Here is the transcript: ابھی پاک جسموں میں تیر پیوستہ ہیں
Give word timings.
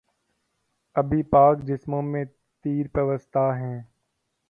ابھی 0.95 1.21
پاک 1.23 1.63
جسموں 1.63 2.01
میں 2.01 2.23
تیر 2.65 2.87
پیوستہ 2.93 3.49
ہیں 3.59 3.79